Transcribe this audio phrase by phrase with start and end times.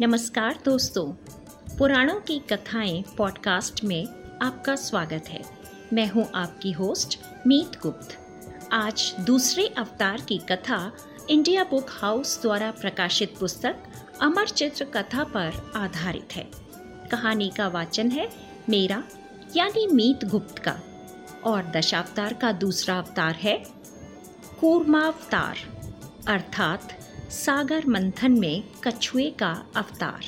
[0.00, 1.12] नमस्कार दोस्तों,
[1.76, 4.06] पुराणों की कथाएँ पॉडकास्ट में
[4.42, 5.42] आपका स्वागत है।
[5.92, 8.18] मैं हूँ आपकी होस्ट मीत गुप्त।
[8.72, 10.96] आज दूसरे अवतार की कथा
[11.30, 13.76] इंडिया बुक हाउस द्वारा प्रकाशित पुस्तक
[14.20, 16.50] अमर चित्र कथा पर आधारित है।
[17.10, 18.30] कहानी का वाचन है
[18.68, 19.04] मेरा,
[19.56, 20.80] यानी मीत गुप्त का।
[21.44, 23.64] और दशावतार का दूसरा अवतार है
[24.60, 25.56] कूर्मावतार,
[26.28, 30.24] अर्थात सागर मंथन में कछुए का अवतार।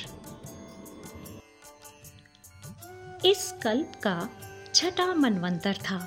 [3.25, 4.29] इस कल्प का
[4.73, 5.97] छठा मनवंतर था।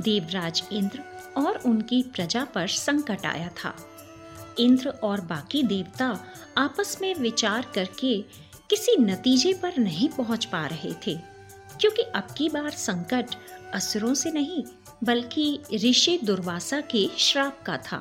[0.00, 1.02] देवराज इंद्र
[1.36, 3.74] और उनकी प्रजा पर संकट आया था।
[4.58, 6.08] इंद्र और बाकी देवता
[6.58, 8.16] आपस में विचार करके
[8.70, 11.14] किसी नतीजे पर नहीं पहुँच पा रहे थे,
[11.80, 13.34] क्योंकि अब की बार संकट
[13.74, 14.62] असुरों से नहीं,
[15.04, 18.00] बल्कि ऋषि दुर्वासा के श्राप का था।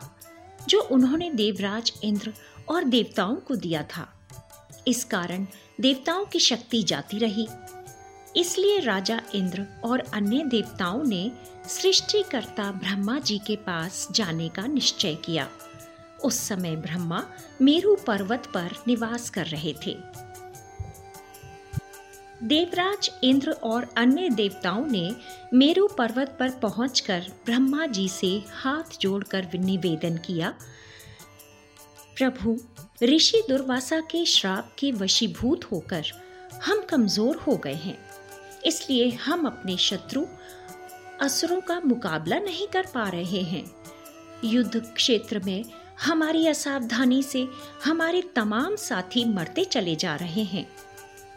[0.70, 2.34] जो उन्होंने देवराज, इंद्र
[2.70, 4.14] और देवताओं को दिया था।
[4.88, 5.48] इस कारण
[5.82, 7.48] देवताओं की शक्ति जाती रही।
[8.36, 11.32] इसलिए राजा इंद्र और अन्य देवताओं ने
[11.68, 15.50] सृष्टिकर्ता ब्रह्मा जी के पास जाने का निश्चय किया।
[16.24, 17.26] उस समय ब्रह्मा
[17.62, 19.98] मेरु पर्वत पर निवास कर रहे थे।
[22.44, 25.10] देवराज, इंद्र और अन्य देवताओं ने
[25.54, 30.54] मेरु पर्वत पर पहुंचकर ब्रह्मा जी से हाथ जोड़कर निवेदन किया,
[32.18, 32.58] प्रभु,
[33.04, 36.12] ऋषि दुर्वासा के श्राप के वशीभूत होकर
[36.66, 37.98] हम कमज़ोर हो गए हैं।
[38.66, 40.26] इसलिए हम अपने शत्रु
[41.22, 43.64] असुरों का मुकाबला नहीं कर पा रहे हैं।
[44.44, 45.64] युद्ध क्षेत्र में
[46.04, 47.48] हमारी असावधानी से
[47.86, 50.68] हमारे तमाम साथी मरते चले जा रहे हैं।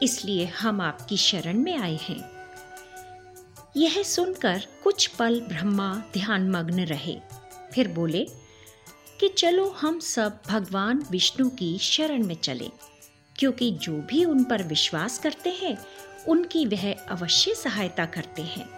[0.03, 2.35] इसलिए हम आपकी शरण में आए हैं।
[3.77, 7.21] यह सुनकर कुछ पल ब्रह्मा ध्यान मग्न रहे।
[7.73, 8.27] फिर बोले,
[9.21, 12.71] कि चलो हम सब भगवान विष्णु की शरण में चले,
[13.37, 15.79] क्योंकि जो भी उन पर विश्वास करते हैं,
[16.29, 18.69] उनकी वह अवश्य सहायता करते हैं।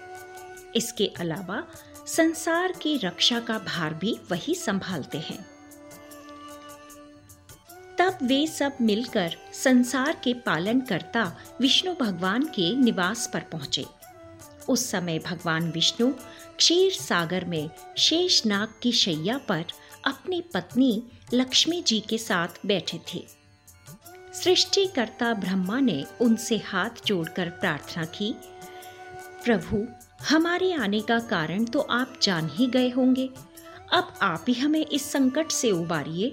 [0.76, 1.64] इसके अलावा
[2.06, 5.55] संसार की रक्षा का भार भी वही संभालते हैं।
[7.98, 11.24] तब वे सब मिलकर संसार के पालन करता
[11.60, 13.84] विष्णु भगवान के निवास पर पहुँचे।
[14.68, 16.10] उस समय भगवान विष्णु
[16.56, 19.64] क्षीर सागर में शेष नाग की शैया पर
[20.06, 21.02] अपनी पत्नी
[21.34, 23.24] लक्ष्मी जी के साथ बैठे थे।
[24.32, 28.34] सृष्टिकर्ता ब्रह्मा ने उनसे हाथ जोड़कर प्रार्थना की,
[29.44, 29.86] प्रभु,
[30.28, 33.28] हमारे आने का कारण तो आप जान ही गए होंगे।
[33.92, 36.32] अब आप ही हमें इस संकट से उबारिए।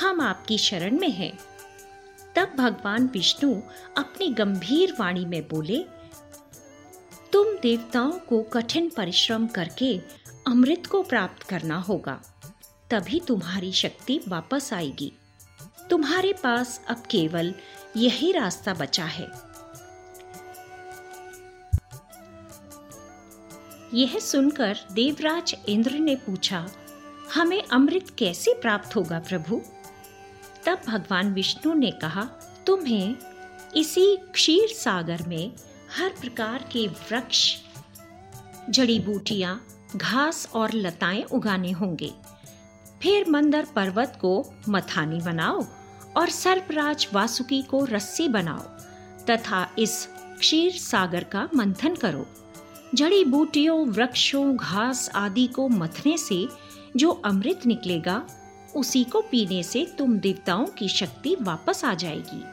[0.00, 1.32] हम आपकी शरण में हैं।
[2.36, 3.54] तब भगवान विष्णु
[3.96, 5.78] अपनी गंभीर वाणी में बोले,
[7.32, 9.96] तुम देवताओं को कठिन परिश्रम करके
[10.46, 12.20] अमृत को प्राप्त करना होगा,
[12.90, 15.12] तभी तुम्हारी शक्ति वापस आएगी।
[15.90, 17.54] तुम्हारे पास अब केवल
[17.96, 19.28] यही रास्ता बचा है।
[23.94, 26.66] यह सुनकर देवराज इंद्र ने पूछा,
[27.34, 29.62] हमें अमृत कैसे प्राप्त होगा प्रभु?
[30.66, 32.22] तब भगवान विष्णु ने कहा,
[32.66, 33.16] तुम्हें
[33.76, 35.52] इसी क्षीर सागर में
[35.98, 37.56] हर प्रकार के वृक्ष,
[38.70, 39.66] जड़ी बूटियाँ,
[39.96, 42.12] घास और लताएँ उगाने होंगे।
[43.02, 45.66] फिर मंदर पर्वत को मथानी बनाओ
[46.16, 48.62] और सर्पराज वासुकी को रस्सी बनाओ
[49.30, 50.08] तथा इस
[50.38, 52.26] क्षीर सागर का मंथन करो।
[52.94, 56.48] जड़ी बूटियों, वृक्षों, घास आदि को मथने से
[56.96, 58.26] जो अमृत निकलेगा
[58.76, 62.44] उसी को पीने से तुम देवताओं की शक्ति वापस आ जाएगी।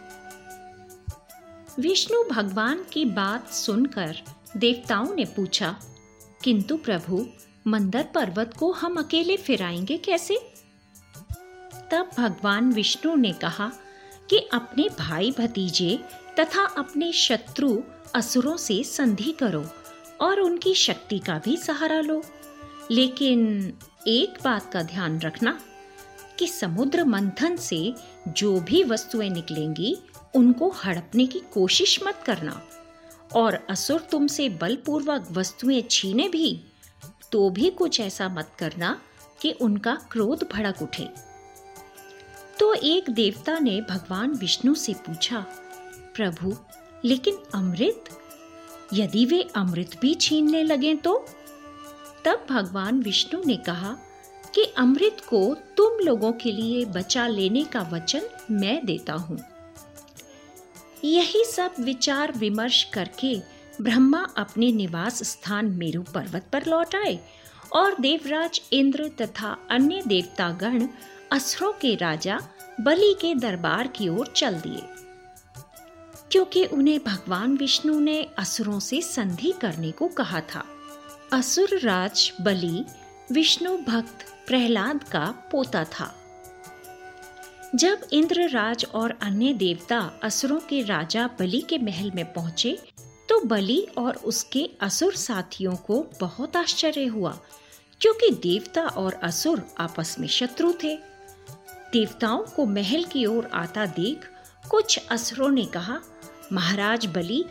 [1.82, 4.18] विष्णु भगवान की बात सुनकर
[4.58, 5.80] देवताओं ने पूछा,
[6.44, 7.26] किंतु प्रभु,
[7.68, 10.38] मंदर पर्वत को हम अकेले फिराएँगे कैसे?
[11.92, 13.72] तब भगवान विष्णु ने कहा
[14.30, 16.00] कि अपने भाई भतीजे
[16.40, 17.82] तथा अपने शत्रु
[18.16, 19.66] असुरों से संधि करो
[20.22, 22.24] और उनकी शक्ति का भी सहारा लो।
[22.92, 23.74] लेकिन
[24.08, 25.60] एक बात का ध्यान रखना
[26.42, 27.94] कि समुद्र मंथन से
[28.28, 29.98] जो भी वस्तुएँ निकलेंगी,
[30.36, 32.68] उनको हड़पने की कोशिश मत करना।
[33.36, 36.64] और असुर तुमसे बलपूर्वक वस्तुएँ छीने भी
[37.32, 39.02] तो भी कुछ ऐसा मत करना
[39.42, 41.10] कि उनका क्रोध भड़क उठे।
[42.60, 45.46] तो एक देवता ने भगवान विष्णु से पूछा,
[46.16, 46.58] प्रभु,
[47.06, 48.06] लेकिन अमृत?
[48.94, 51.26] यदि वे अमृत भी छीनने लगे तो?
[52.26, 53.98] तब भगवान विष्णु ने कहा
[54.56, 58.22] कि अमृत को तुम लोगों के लिए बचा लेने का वचन
[58.52, 59.40] मैं देता हूँ।
[61.04, 63.36] यही सब विचार विमर्श करके
[63.82, 67.20] ब्रह्मा अपने निवास स्थान मेरु पर्वत पर लौट आए
[67.74, 70.88] और देवराज इंद्र तथा अन्य देवतागण
[71.32, 72.40] असुरों के राजा
[72.82, 74.82] बलि के दरबार की ओर चल दिए।
[76.32, 80.66] क्योंकि उन्हें भगवान विष्णु ने असुरों से संधि करने को कहा था।
[81.34, 82.86] असुर राज बलि
[83.32, 86.14] विष्णु भक्त प्रहलाद का पोता था।
[87.76, 92.78] जब इंद्रराज और अन्य देवता असुरों के राजा बलि के महल में पहुँचे
[93.30, 97.32] तो बलि और उसके असुर साथियों को बहुत आश्चर्य हुआ,
[98.02, 100.96] क्योंकि देवता और असुर आपस में शत्रु थे।
[101.94, 104.28] देवताओं को महल की ओर आता देख
[104.70, 106.00] कुछ असुरों ने कहा,
[106.54, 107.44] महाराज बलि,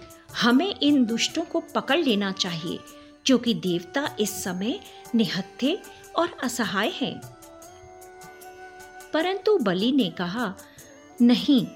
[0.43, 2.79] हमें इन दुष्टों को पकड़ लेना चाहिए,
[3.27, 4.79] क्योंकि देवता इस समय
[5.15, 5.79] निहत्थे
[6.21, 7.21] और असहाय हैं।
[9.13, 10.55] परंतु बलि ने कहा,
[11.23, 11.67] नहीं,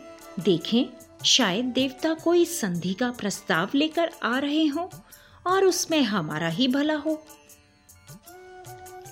[0.41, 0.85] देखें,
[1.25, 4.89] शायद देवता कोई संधि का प्रस्ताव लेकर आ रहे हों
[5.47, 7.27] और उसमें हमारा ही भला हो।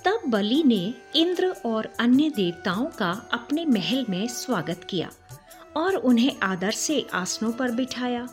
[0.05, 5.11] तब बलि ने इंद्र और अन्य देवताओं का अपने महल में स्वागत किया
[5.77, 8.23] और उन्हें आदर से आसनों पर बिठाया।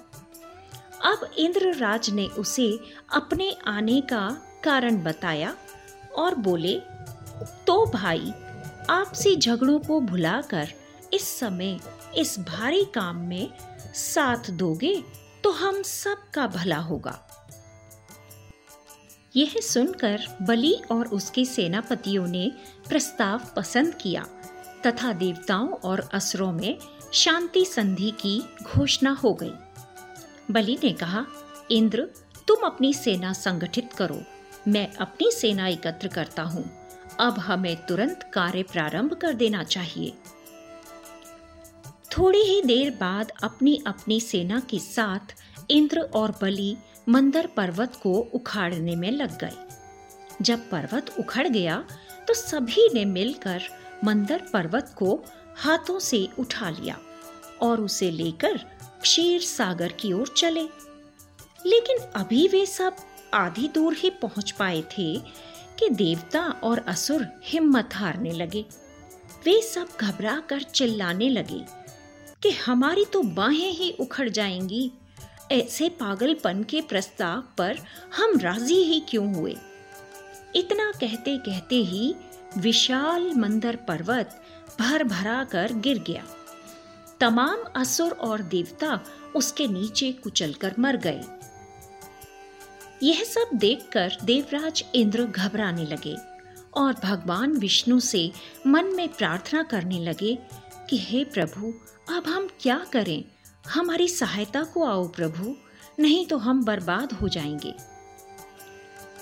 [1.05, 2.79] अब इंद्र राज ने उसे
[3.13, 5.57] अपने आने का कारण बताया
[6.19, 6.83] और बोले
[7.67, 8.33] तो भाई,
[8.91, 10.69] आपसी झगड़ों को भुलाकर
[11.13, 11.79] इस समय,
[12.17, 13.51] इस भारी काम में
[13.95, 14.95] साथ दोगे
[15.45, 17.19] तो हम सब का भला होगा।
[19.37, 22.53] यह सुनकर बलि और उसके सेनापतियों ने
[22.89, 24.27] प्रस्ताव पसंद किया,
[24.87, 26.79] तथा देवताओं और असुरों में
[27.13, 29.53] शांति संधि की घोषणा हो गई।
[30.51, 31.25] बलि ने कहा,
[31.71, 32.09] इंद्र,
[32.49, 34.23] तुम अपनी सेना संगठित करो,
[34.69, 36.80] मैं अपनी सेना एकत्र करता हूँ।
[37.21, 40.13] अब हमें तुरंत कार्य प्रारंभ कर देना चाहिए।
[42.11, 45.35] थोड़ी ही देर बाद अपनी अपनी सेना के साथ
[45.71, 46.77] इंद्र और बलि
[47.09, 49.57] मंदर पर्वत को उखाड़ने में लग गए।
[50.43, 51.85] जब पर्वत उखड़ गया
[52.29, 53.63] तो सभी ने मिलकर
[54.05, 55.15] मंदर पर्वत को
[55.57, 56.99] हाथों से उठा लिया
[57.63, 58.57] और उसे लेकर
[59.03, 60.63] क्षीर सागर की ओर चले।
[61.67, 62.97] लेकिन अभी वे सब
[63.35, 65.15] आधी दूर ही पहुँच पाए थे
[65.81, 68.65] कि देवता और असुर हिम्मत हारने लगे।
[69.45, 71.65] वे सब घबरा कर चिल्लाने लगे
[72.43, 74.91] कि हमारी तो बाहें ही उखड़ जाएँगी।
[75.53, 77.79] ऐसे पागलपन के प्रस्ताव पर
[78.17, 79.57] हम राज़ी ही क्यों हुए?
[80.57, 82.15] इतना कहते कहते ही
[82.59, 84.43] विशाल मंदर पर्वत
[84.81, 86.25] भर भरा कर गिर गया।
[87.21, 89.01] तमाम असुर और देवता
[89.37, 91.21] उसके नीचे कुचलकर मर गए।
[93.03, 96.17] यह सब देखकर देवराज इंद्र घबराने लगे
[96.75, 98.33] और भगवान विष्णु से
[98.67, 100.39] मन में प्रार्थना करने लगे
[100.91, 101.75] कि हे प्रभु,
[102.17, 103.25] अब हम क्या करें?
[103.69, 105.57] हमारी सहायता को आओ प्रभु,
[106.03, 107.75] नहीं तो हम बर्बाद हो जाएँगे।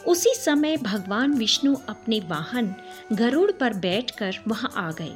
[0.06, 2.75] उसी समय भगवान विष्णु अपने वाहन
[3.12, 5.12] गरुड़ पर बैठकर वहाँ आ गए।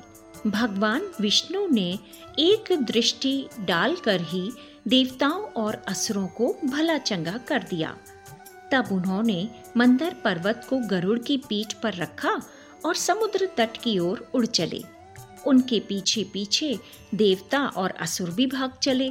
[0.47, 1.99] भगवान विष्णु ने
[2.39, 4.53] एक दृष्टि डालकर ही
[4.89, 7.97] देवताओं और असुरों को भला चंगा कर दिया।
[8.73, 12.41] तब उन्होंने मंदर पर्वत को गरुड़ की पीठ पर रखा
[12.85, 14.83] और समुद्र तट की ओर उड़ चले।
[15.47, 16.79] उनके पीछे पीछे
[17.15, 19.11] देवता और असुर भी भाग चले।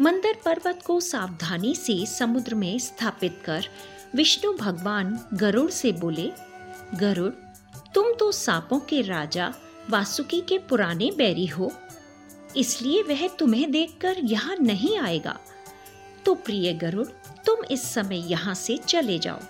[0.00, 3.68] मंदर पर्वत को सावधानी से समुद्र में स्थापित कर
[4.14, 6.30] विष्णु भगवान गरुड़ से बोले,
[6.94, 7.32] गरुड़,
[7.94, 9.52] तुम तो सांपों के राजा
[9.90, 11.72] वासुकी के पुराने बैरी हो।
[12.56, 15.38] इसलिए वह तुम्हें देखकर यहाँ नहीं आएगा।
[16.24, 17.06] तो प्रिय गरुड़
[17.46, 19.40] तुम इस समय यहाँ से चले जाओ।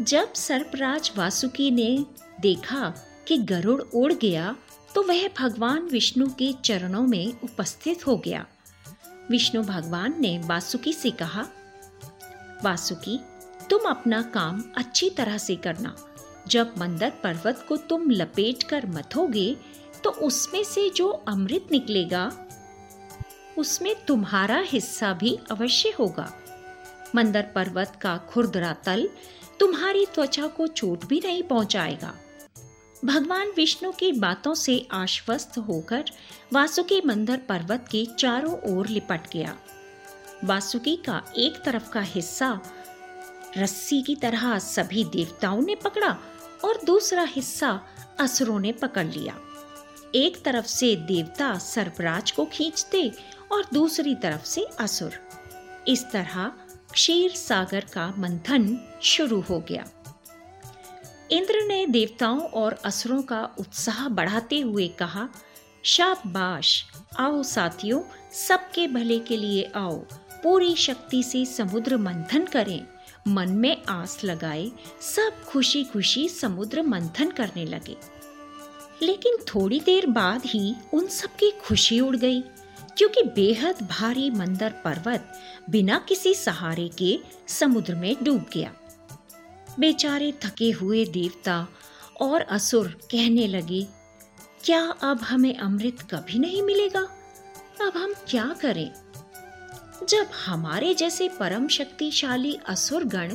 [0.00, 2.04] जब सर्पराज वासुकी ने
[2.40, 2.92] देखा
[3.28, 4.54] कि गरुड़ उड़ गया
[4.94, 8.44] तो वह भगवान विष्णु के चरणों में उपस्थित हो गया।
[9.30, 11.46] विष्णु भगवान ने वासुकी से कहा,
[12.64, 13.18] वासुकी,
[13.70, 15.96] तुम अपना काम अच्छी तरह से करना।
[16.48, 19.56] जब मंदर पर्वत को तुम लपेट कर मथोगे
[20.04, 22.30] तो उसमें से जो अमृत निकलेगा
[23.58, 26.32] उसमें तुम्हारा हिस्सा भी अवश्य होगा।
[27.14, 29.08] मंदर पर्वत का खुरदरा तल
[29.60, 32.14] तुम्हारी त्वचा को चोट भी नहीं पहुंचाएगा।
[33.04, 36.04] भगवान विष्णु की बातों से आश्वस्त होकर
[36.52, 39.56] वासुकी मंदर पर्वत के चारों ओर लिपट गया।
[40.44, 42.60] वासुकी का एक तरफ़ का हिस्सा
[43.58, 46.16] रस्सी की तरह सभी देवताओं ने पकड़ा
[46.64, 47.80] और दूसरा हिस्सा
[48.20, 49.38] असुरों ने पकड़ लिया।
[50.14, 53.12] एक तरफ़ से देवता सर्पराज को खींचते
[53.52, 55.12] और दूसरी तरफ़ से असुर।
[55.88, 56.52] इस तरह
[56.92, 59.84] क्षीर सागर का मंथन शुरू हो गया।
[61.30, 65.28] इंद्र ने देवताओं और असुरों का उत्साह बढ़ाते हुए कहा,
[65.82, 66.84] शाबाश!
[67.18, 69.96] आओ साथियों, सबके भले के लिए आओ।
[70.42, 72.86] पूरी शक्ति से समुद्र मंथन करें।
[73.28, 77.96] मन में आस लगाए, सब खुशी खुशी समुद्र मंथन करने लगे।
[79.02, 82.42] लेकिन थोड़ी देर बाद ही उन सबकी खुशी उड़ गई।
[82.98, 85.32] क्योंकि बेहद भारी मंदर पर्वत
[85.70, 88.72] बिना किसी सहारे के समुद्र में डूब गया।
[89.80, 91.66] बेचारे थके हुए देवता
[92.20, 93.86] और असुर कहने लगे,
[94.64, 97.00] क्या अब हमें अमृत कभी नहीं मिलेगा?
[97.82, 98.90] अब हम क्या करें?
[100.08, 103.34] जब हमारे जैसे परम शक्तिशाली असुर गण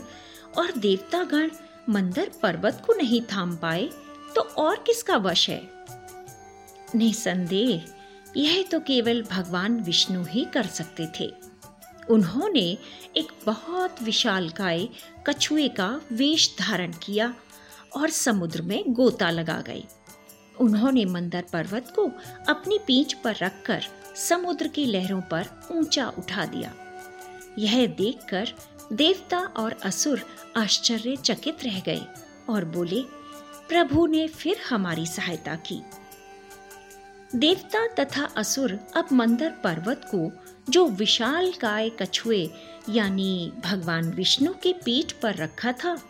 [0.57, 1.49] और देवता गण
[1.89, 3.89] मंदर पर्वत को नहीं थाम पाए
[4.35, 5.61] तो और किसका वश है?
[6.95, 7.83] निसंदेह
[8.37, 11.31] यह तो केवल भगवान विष्णु ही कर सकते थे।
[12.09, 12.77] उन्होंने
[13.17, 14.87] एक बहुत विशालकाय
[15.27, 17.33] कछुए का वेश धारण किया
[17.95, 19.83] और समुद्र में गोता लगा गए
[20.59, 22.05] उन्होंने मंदर पर्वत को
[22.49, 23.85] अपनी पीठ पर रखकर
[24.15, 26.73] समुद्र की लहरों पर ऊँचा उठा दिया।
[27.59, 28.53] यह देखकर
[28.93, 30.21] देवता और असुर
[30.57, 32.01] आश्चर्यचकित रह गए
[32.49, 33.01] और बोले,
[33.69, 35.81] प्रभु ने फिर हमारी सहायता की।
[37.35, 40.31] देवता तथा असुर अब मंदर पर्वत को,
[40.69, 42.49] जो विशाल काय कछुए,
[42.89, 46.03] यानी भगवान विष्णु की पीठ पर रखा था,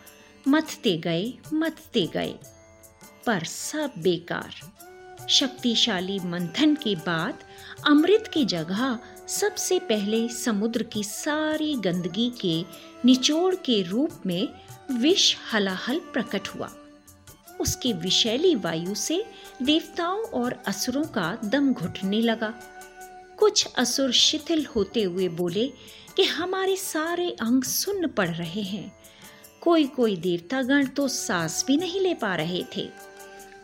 [0.48, 2.36] मथते गए मथते गए।
[3.26, 4.72] पर सब बेकार।
[5.30, 7.40] शक्तिशाली मंथन के बाद
[7.88, 12.66] अमृत की जगह सबसे पहले समुद्र की सारी गंदगी के
[13.06, 14.48] निचोड़ के रूप में
[14.92, 16.74] विष हलाहल प्रकट हुआ।
[17.62, 19.26] उसके विशैली वायु से
[19.62, 22.54] देवताओं और असुरों का दम घुटने लगा।
[23.38, 25.68] कुछ असुर शिथिल होते हुए बोले
[26.16, 28.92] कि हमारे सारे अंग सुन्न पड़ रहे हैं।
[29.62, 32.90] कोई कोई देवतागण तो सांस भी नहीं ले पा रहे थे।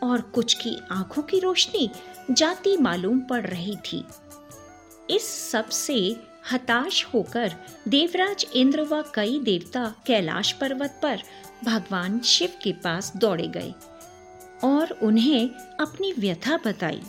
[0.02, 1.90] और कुछ की आँखों की रोशनी
[2.30, 4.04] जाती मालूम पड़ रही थी।
[5.10, 6.16] इस सबसे
[6.52, 7.54] हताश होकर
[7.88, 11.22] देवराज इंद्र व कई देवता कैलाश पर्वत पर
[11.64, 13.74] भगवान शिव के पास दौड़े गए।
[14.64, 15.48] और उन्हें
[15.80, 17.00] अपनी व्यथा बताई।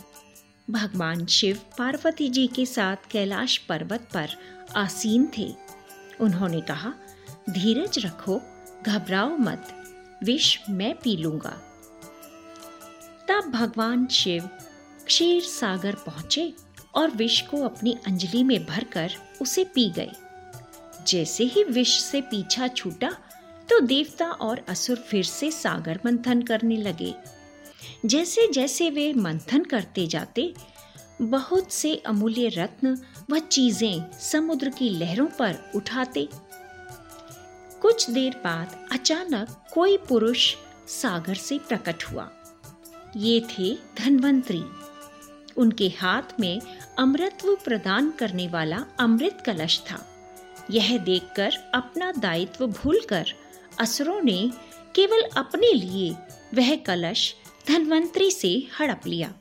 [0.70, 4.28] भगवान शिव पार्वती जी के साथ कैलाश पर्वत पर
[4.76, 5.48] आसीन थे।
[6.20, 6.92] उन्होंने कहा,
[7.50, 8.40] धीरज रखो,
[8.86, 9.68] घबराओ मत,
[10.24, 11.56] विष मैं पी लूँगा।
[13.28, 14.48] तब भगवान शिव
[15.06, 16.52] क्षीर सागर पहुँचे
[16.94, 20.10] और विष को अपनी अंजलि में भरकर उसे पी गए।
[21.08, 23.10] जैसे ही विष से पीछा छूटा
[23.68, 27.14] तो देवता और असुर फिर से सागर मंथन करने लगे।
[28.06, 30.54] जैसे जैसे वे मंथन करते जाते,
[31.22, 32.96] बहुत से अमूल्य रत्न
[33.30, 36.28] व चीज़ें समुद्र की लहरों पर उठाते।
[37.82, 40.54] कुछ देर बाद अचानक कोई पुरुष
[40.88, 42.30] सागर से प्रकट हुआ।
[43.16, 44.62] ये थे धनवंतरी।
[45.56, 46.60] उनके हाथ में
[46.98, 50.06] अमृतत्व प्रदान करने वाला अमृत कलश था।
[50.70, 53.32] यह देखकर अपना दायित्व भूलकर
[53.80, 54.50] असुरों ने
[54.94, 56.10] केवल अपने लिए
[56.54, 57.34] वह कलश
[57.68, 58.48] धनवंतरी से
[58.78, 59.32] हड़प लिया।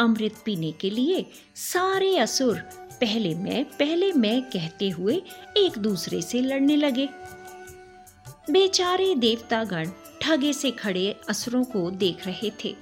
[0.00, 1.24] अमृत पीने के लिए
[1.56, 2.58] सारे असुर
[3.00, 5.14] पहले मैं पहले मैं कहते हुए
[5.56, 7.08] एक दूसरे से लड़ने लगे।
[8.50, 9.90] बेचारे देवतागण
[10.22, 12.74] ठगे से खड़े असुरों को देख रहे थे,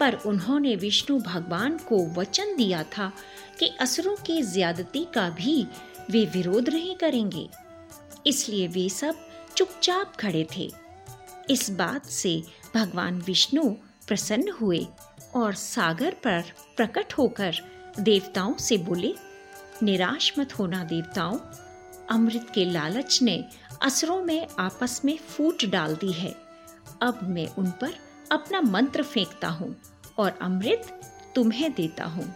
[0.00, 3.12] पर उन्होंने विष्णु भगवान को वचन दिया था
[3.58, 5.66] कि असुरों की ज्यादती का भी
[6.10, 7.48] वे विरोध नहीं करेंगे।
[8.26, 10.70] इसलिए वे सब चुपचाप खड़े थे।
[11.50, 12.42] इस बात से
[12.74, 13.62] भगवान विष्णु
[14.06, 14.86] प्रसन्न हुए
[15.34, 16.44] और सागर पर
[16.76, 17.54] प्रकट होकर
[18.00, 19.14] देवताओं से बोले,
[19.82, 21.38] निराश मत होना देवताओं।
[22.10, 23.44] अमृत के लालच ने
[23.82, 26.34] असरों में आपस में फूट डाल दी है।
[27.02, 27.94] अब मैं उन पर
[28.32, 29.74] अपना मंत्र फेंकता हूँ
[30.18, 31.00] और अमृत
[31.34, 32.34] तुम्हें देता हूँ।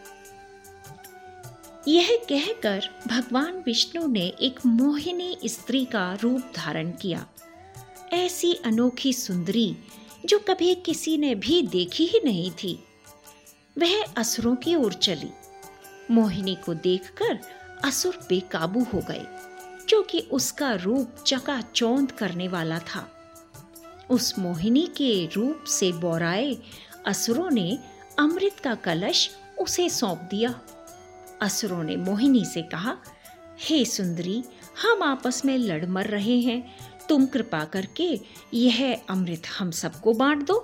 [1.89, 7.27] यह कहकर भगवान विष्णु ने एक मोहिनी स्त्री का रूप धारण किया।
[8.13, 9.77] ऐसी अनोखी सुंदरी
[10.27, 12.85] जो कभी किसी ने भी देखी ही नहीं थी।
[13.79, 15.31] वह असुरों की ओर चली।
[16.11, 17.39] मोहिनी को देखकर
[17.85, 19.27] असुर बेकाबू हो गए
[19.89, 23.15] क्योंकि उसका रूप चकाचौंध करने वाला था।
[24.11, 26.57] उस मोहिनी के रूप से बोराए
[27.07, 27.79] असुरों ने
[28.19, 30.61] अमृत का कलश उसे सौंप दिया।
[31.41, 32.97] असुरों ने मोहिनी से कहा,
[33.59, 34.43] हे सुंदरी,
[34.83, 36.77] हम आपस में लड़ मर रहे हैं।
[37.09, 38.09] तुम कृपा करके
[38.55, 40.59] यह अमृत हम सबको बांट दो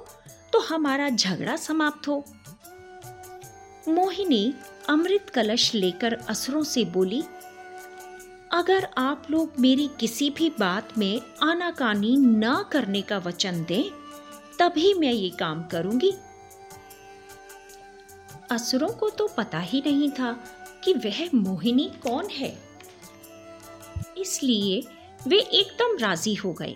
[0.53, 2.25] तो हमारा झगड़ा समाप्त हो।
[3.89, 4.55] मोहिनी
[4.89, 7.23] अमृत कलश लेकर असुरों से बोली,
[8.53, 13.85] अगर आप लोग मेरी किसी भी बात में आनाकानी न करने का वचन दें,
[14.59, 16.13] तभी मैं ये काम करूँगी।
[18.51, 20.33] असुरों को तो पता ही नहीं था
[20.85, 22.57] कि वह मोहिनी कौन है।
[24.19, 24.83] इसलिए
[25.27, 26.75] वे एकदम राज़ी हो गए।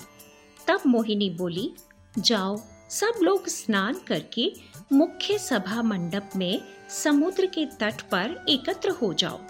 [0.66, 1.72] तब मोहिनी बोली,
[2.18, 2.56] जाओ,
[2.90, 4.52] सब लोग स्नान करके
[4.92, 9.40] मुख्य सभा मंडप में समुद्र के तट पर एकत्र हो जाओ।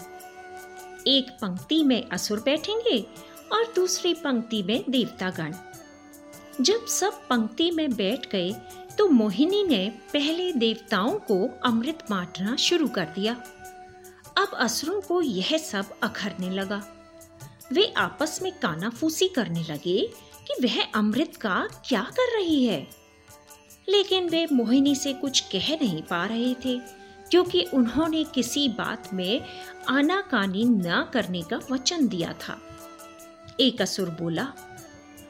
[1.07, 2.99] एक पंक्ति में असुर बैठेंगे
[3.53, 5.53] और दूसरी पंक्ति में देवतागण।
[6.61, 8.51] जब सब पंक्ति में बैठ गए
[8.97, 13.33] तो मोहिनी ने पहले देवताओं को अमृत बांटना शुरू कर दिया।
[14.37, 16.83] अब असुरों को यह सब अखरने लगा।
[17.73, 19.99] वे आपस में कानाफूसी करने लगे
[20.47, 22.87] कि वह अमृत का क्या कर रही है।
[23.89, 26.79] लेकिन वे मोहिनी से कुछ कह नहीं पा रहे थे,
[27.29, 29.41] क्योंकि उन्होंने किसी बात में
[29.89, 32.61] आनाकानी न करने का वचन दिया था।
[33.59, 34.47] एक असुर बोला,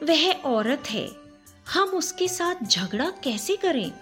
[0.02, 1.08] वह औरत है,
[1.74, 3.92] हम उसके साथ झगड़ा कैसे करें?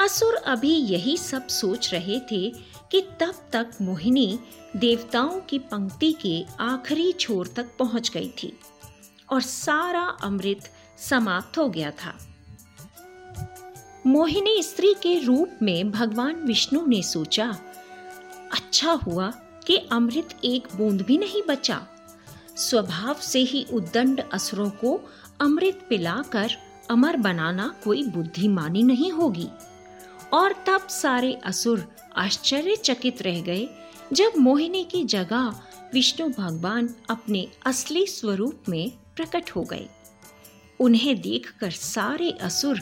[0.00, 2.52] असुर अभी यही सब सोच रहे थे
[2.92, 4.38] कि तब तक मोहिनी
[4.76, 8.58] देवताओं की पंक्ति के आखिरी छोर तक पहुँच गई थी
[9.30, 12.18] और सारा अमृत समाप्त हो गया था।
[14.06, 17.56] मोहिनी स्त्री के रूप में भगवान विष्णु ने सोचा
[18.52, 19.30] अच्छा हुआ
[19.66, 21.86] कि अमृत एक बूंद भी नहीं बचा।
[22.56, 25.00] स्वभाव से ही उद्दंड असुरों को
[25.40, 26.52] अमृत पिलाकर
[26.90, 29.48] अमर बनाना कोई बुद्धिमानी नहीं होगी।
[30.32, 33.68] और तब सारे असुर आश्चर्यचकित रह गए
[34.12, 35.60] जब मोहिनी की जगह
[35.94, 39.88] विष्णु भगवान अपने असली स्वरूप में प्रकट हो गए।
[40.80, 42.78] उन्हें देखकर सारे असुर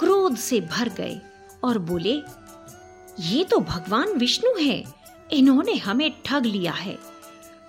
[0.00, 1.20] क्रोध से भर गए
[1.64, 2.22] और बोले,
[3.20, 4.84] ये तो भगवान विष्णु है,
[5.32, 6.98] इन्होंने हमें ठग लिया है।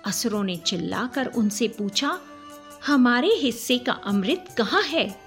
[0.04, 2.20] असुरों ने चिल्लाकर उनसे पूछा,
[2.86, 5.20] हमारे हिस्से का अमृत कहाँ है?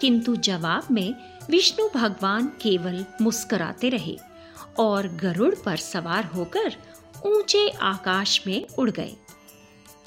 [0.00, 1.14] किंतु जवाब में
[1.50, 4.29] विष्णु भगवान केवल मुस्कुराते रहे।
[4.78, 6.76] और गरुड़ पर सवार होकर
[7.26, 9.16] ऊँचे आकाश में उड़ गए।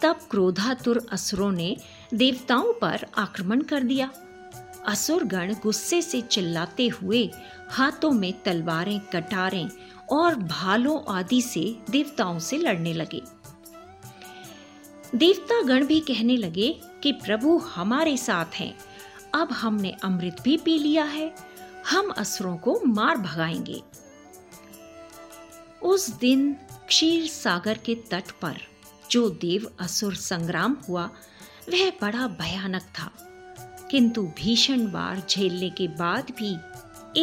[0.02, 1.78] तब क्रोधातुर असुरों ने
[2.14, 4.12] देवताओं पर आक्रमण कर दिया।
[4.86, 7.32] असुर गण गुस्से से चिल्लाते हुए
[7.70, 9.70] हाथों में तलवारें, कटारें
[10.12, 13.22] और भालों आदि से देवताओं से लड़ने लगे।
[15.16, 18.78] देवता गण भी कहने लगे कि, प्रभु हमारे साथ हैं।
[19.36, 21.36] अब हमने अमृत भी पी लिया है।
[21.90, 23.84] हम असुरों को मार भगाएँगे।
[25.84, 26.54] उस दिन
[26.88, 28.58] क्षीर सागर के तट पर
[29.12, 31.10] जो देव असुर संग्राम हुआ,
[31.70, 33.12] वह बड़ा भयानक था।
[33.92, 36.58] किंतु भीषण बार झेलने के बाद भी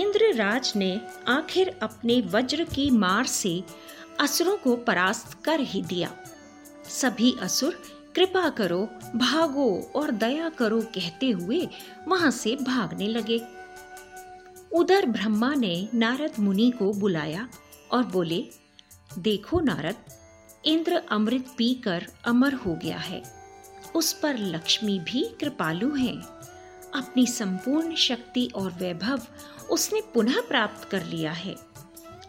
[0.01, 3.64] इंद्रराज ने आखिर अपने वज्र की मार से
[4.20, 6.12] असुरों को परास्त कर ही दिया।
[6.88, 7.83] सभी असुर,
[8.14, 11.68] कृपा करो, भागो और दया करो कहते हुए
[12.09, 13.42] वहाँ से भागने लगे।
[14.73, 17.49] उधर ब्रह्मा ने नारद मुनि को बुलाया।
[17.92, 18.48] और बोले,
[19.18, 19.96] देखो नारद,
[20.64, 23.22] इंद्र अमृत पीकर अमर हो गया है।
[23.94, 26.22] उस पर लक्ष्मी भी कृपालु है।
[26.94, 29.22] अपनी संपूर्ण शक्ति और वैभव
[29.70, 31.57] उसने पुनः प्राप्त कर लिया है।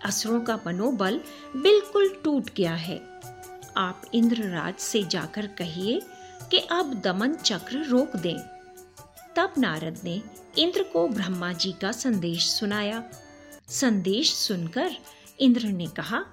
[0.06, 1.21] असुरों का मनोबल
[1.56, 3.19] बिल्कुल टूट गया है।
[3.78, 6.02] आप इंद्रराज से जाकर कहिए
[6.52, 8.38] कि अब दमन चक्र रोक दें।
[9.36, 10.21] तब नारद ने
[10.58, 13.04] इंद्र को ब्रह्मा जी का संदेश सुनाया।
[13.67, 14.91] संदेश सुनकर
[15.41, 16.25] इंद्र ने कहा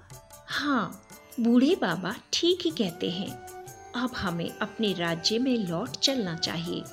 [0.47, 1.07] हाँ
[1.39, 3.29] बूढ़े बाबा ठीक ही कहते हैं।
[3.95, 6.83] अब हमें अपने राज्य में लौट चलना चाहिए।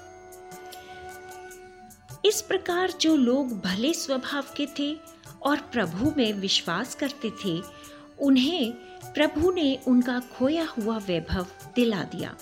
[2.25, 4.97] इस प्रकार जो लोग भले स्वभाव के थे
[5.43, 7.63] और प्रभु में विश्वास करते थे,
[8.21, 8.73] उन्हें
[9.15, 12.37] प्रभु ने उनका खोया हुआ वैभव दिला दिया।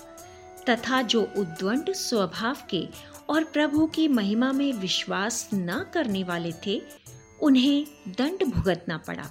[0.69, 2.87] तथा जो उद्वंड स्वभाव के
[3.29, 6.81] और प्रभु की महिमा में विश्वास न करने वाले थे,
[7.41, 9.29] उन्हें दंड भुगतना पड़ा।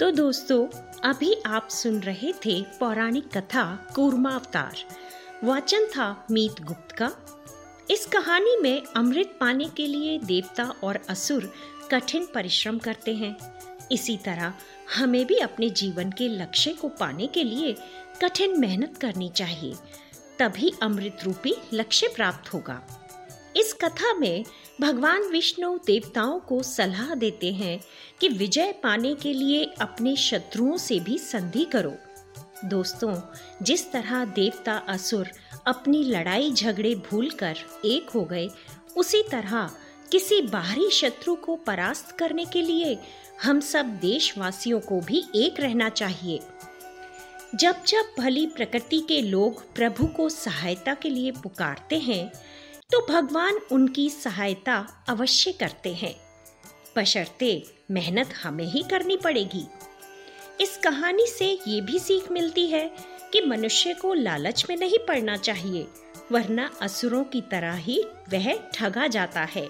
[0.00, 0.66] तो दोस्तों,
[1.04, 4.76] अभी आप सुन रहे थे पौराणिक कथा कूर्मावतार।
[5.44, 7.10] वाचन था मीत गुप्त का।
[7.90, 11.54] इस कहानी में अमृत पाने के लिए देवता और असुर
[11.90, 13.36] कठिन परिश्रम करते हैं।
[13.92, 14.52] इसी तरह
[14.96, 17.76] हमें भी अपने जीवन के लक्ष्य को पाने के लिए
[18.22, 19.74] कठिन मेहनत करनी चाहिए।
[20.38, 22.82] तभी अमृत रूपी लक्ष्य प्राप्त होगा।
[23.56, 24.44] इस कथा में
[24.80, 27.80] भगवान विष्णु देवताओं को सलाह देते हैं
[28.20, 31.94] कि विजय पाने के लिए अपने शत्रुओं से भी संधि करो।
[32.64, 33.20] दोस्तों,
[33.62, 35.30] जिस तरह देवता असुर
[35.66, 38.48] अपनी लड़ाई झगड़े भूलकर एक हो गए,
[38.96, 39.70] उसी तरह
[40.12, 42.98] किसी बाहरी शत्रु को परास्त करने के लिए
[43.42, 46.40] हम सब देशवासियों को भी एक रहना चाहिए।
[47.54, 52.32] जब जब भली प्रकृति के लोग प्रभु को सहायता के लिए पुकारते हैं
[52.92, 56.14] तो भगवान उनकी सहायता अवश्य करते हैं।
[56.96, 59.66] बशर्ते मेहनत हमें ही करनी पड़ेगी।
[60.60, 62.90] इस कहानी से ये भी सीख मिलती है
[63.32, 65.86] कि मनुष्य को लालच में नहीं पड़ना चाहिए,
[66.32, 69.68] वरना असुरों की तरह ही वह ठगा जाता है।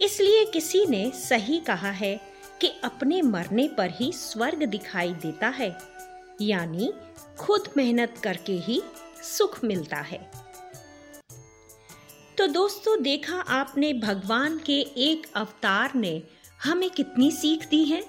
[0.00, 2.20] इसलिए किसी ने सही कहा है
[2.60, 5.76] कि अपने मरने पर ही स्वर्ग दिखाई देता है,
[6.40, 6.92] यानी
[7.38, 8.82] खुद मेहनत करके ही
[9.22, 10.35] सुख मिलता है।
[12.46, 16.22] तो दोस्तों, देखा आपने भगवान के एक अवतार ने
[16.64, 18.00] हमें कितनी सीख दी है?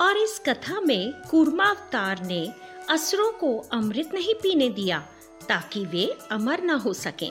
[0.00, 2.40] और इस कथा में कूर्मा अवतार ने
[2.90, 4.98] असुरों को अमृत नहीं पीने दिया
[5.48, 7.30] ताकि वे अमर न हो सकें।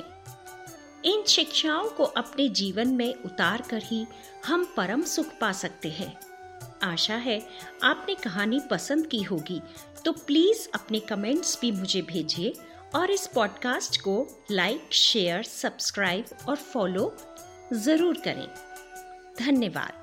[1.05, 4.05] इन शिक्षाओं को अपने जीवन में उतार कर ही
[4.45, 6.13] हम परम सुख पा सकते हैं।
[6.83, 7.39] आशा है
[7.83, 9.61] आपने कहानी पसंद की होगी
[10.05, 12.53] तो प्लीज़ अपने कमेंट्स भी मुझे भेजिए।
[12.95, 17.15] और इस पॉडकास्ट को लाइक शेयर सब्सक्राइब और फॉलो
[17.73, 18.47] ज़रूर करें।
[19.39, 20.00] धन्यवाद।